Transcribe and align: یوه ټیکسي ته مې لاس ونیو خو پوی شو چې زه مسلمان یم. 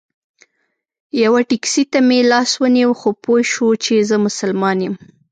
یوه 1.23 1.41
ټیکسي 1.49 1.83
ته 1.91 1.99
مې 2.07 2.19
لاس 2.31 2.51
ونیو 2.61 2.91
خو 2.99 3.09
پوی 3.23 3.41
شو 3.51 3.67
چې 3.83 3.93
زه 4.09 4.15
مسلمان 4.25 4.77
یم. 4.85 4.95